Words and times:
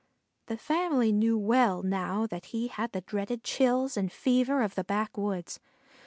The 0.47 0.57
family 0.57 1.11
knew 1.11 1.37
well 1.37 1.83
now 1.83 2.25
that 2.25 2.45
he 2.45 2.69
had 2.69 2.91
the 2.91 3.01
dreaded 3.01 3.43
chills 3.43 3.95
and 3.95 4.11
fever 4.11 4.63
of 4.63 4.73
the 4.73 4.83
backwoods. 4.83 5.59